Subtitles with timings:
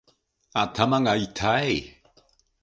[0.53, 2.01] 頭がいたい